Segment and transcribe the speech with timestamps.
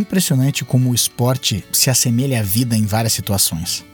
[0.00, 3.84] impressionante como o esporte se assemelha à vida em várias situações.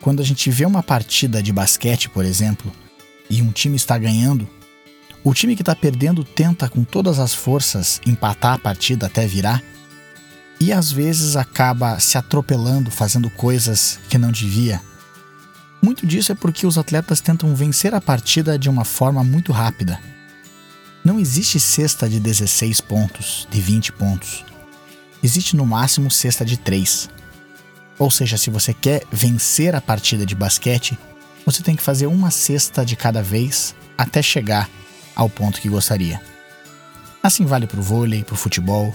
[0.00, 2.70] Quando a gente vê uma partida de basquete, por exemplo,
[3.30, 4.48] e um time está ganhando,
[5.22, 9.62] o time que está perdendo tenta com todas as forças empatar a partida até virar,
[10.60, 14.80] e às vezes acaba se atropelando, fazendo coisas que não devia.
[15.82, 20.00] Muito disso é porque os atletas tentam vencer a partida de uma forma muito rápida.
[21.04, 24.44] Não existe cesta de 16 pontos, de 20 pontos.
[25.24, 27.08] Existe no máximo cesta de 3.
[27.98, 30.98] Ou seja, se você quer vencer a partida de basquete,
[31.46, 34.68] você tem que fazer uma cesta de cada vez até chegar
[35.16, 36.20] ao ponto que gostaria.
[37.22, 38.94] Assim vale para o vôlei, para o futebol,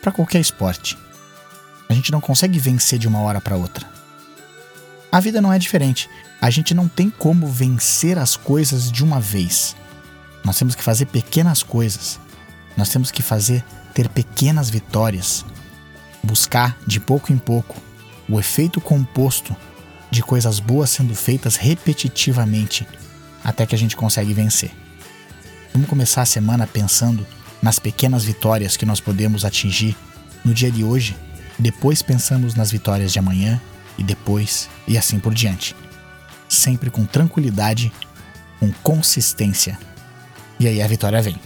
[0.00, 0.96] para qualquer esporte.
[1.88, 3.88] A gente não consegue vencer de uma hora para outra.
[5.10, 6.08] A vida não é diferente.
[6.40, 9.74] A gente não tem como vencer as coisas de uma vez.
[10.44, 12.20] Nós temos que fazer pequenas coisas.
[12.76, 15.44] Nós temos que fazer ter pequenas vitórias.
[16.26, 17.80] Buscar de pouco em pouco
[18.28, 19.54] o efeito composto
[20.10, 22.86] de coisas boas sendo feitas repetitivamente
[23.44, 24.72] até que a gente consegue vencer.
[25.72, 27.24] Vamos começar a semana pensando
[27.62, 29.96] nas pequenas vitórias que nós podemos atingir
[30.44, 31.16] no dia de hoje,
[31.56, 33.60] depois pensamos nas vitórias de amanhã
[33.96, 35.76] e depois e assim por diante.
[36.48, 37.92] Sempre com tranquilidade,
[38.58, 39.78] com consistência.
[40.58, 41.36] E aí a vitória vem.